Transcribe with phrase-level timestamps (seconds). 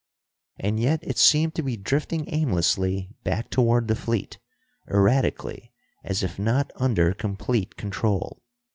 [0.57, 4.39] And yet it seemed to be drifting aimlessly back toward the fleet
[4.89, 8.41] erratically, as if not under complete control.